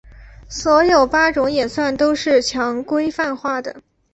[0.49, 3.83] 所有八种演算都是强规范化的。